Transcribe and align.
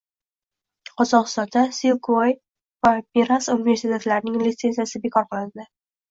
Qozog‘istonda 0.99 1.61
“Silkway” 1.79 2.33
va 2.87 2.93
“Miras” 3.19 3.49
universitetlarining 3.57 4.39
litsenziyasi 4.47 5.03
bekor 5.05 5.29
qilindi 5.35 5.67